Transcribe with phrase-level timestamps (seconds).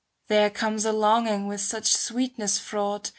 [0.29, 3.09] There comes a longing with such sweetness fraught.